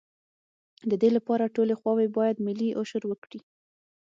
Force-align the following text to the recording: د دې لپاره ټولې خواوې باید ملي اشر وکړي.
د 0.89 0.91
دې 1.01 1.09
لپاره 1.17 1.53
ټولې 1.55 1.73
خواوې 1.79 2.07
باید 2.17 2.43
ملي 2.45 2.69
اشر 2.81 3.03
وکړي. 3.07 3.39